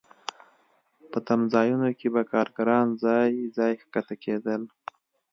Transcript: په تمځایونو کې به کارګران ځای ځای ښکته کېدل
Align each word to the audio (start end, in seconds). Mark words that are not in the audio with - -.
په 1.11 1.17
تمځایونو 1.27 1.89
کې 1.99 2.07
به 2.13 2.21
کارګران 2.31 2.87
ځای 3.03 3.31
ځای 3.57 3.71
ښکته 3.81 4.15
کېدل 4.23 4.61